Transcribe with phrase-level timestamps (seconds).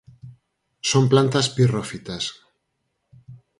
[0.89, 2.23] Son plantas pirrófitas.